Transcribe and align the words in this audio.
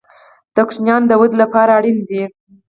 د 0.55 0.57
ماشومانو 0.65 1.09
د 1.09 1.13
ودې 1.19 1.37
لپاره 1.43 1.71
اړین 1.77 1.97
دي. 2.09 2.21